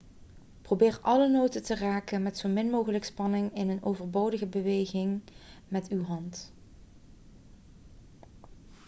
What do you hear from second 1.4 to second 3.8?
te raken met zo min mogelijk spanning in